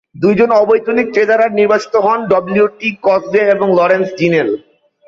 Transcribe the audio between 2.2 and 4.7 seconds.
W. টি. কসগ্রেভ এবং Lawrence জিনেল।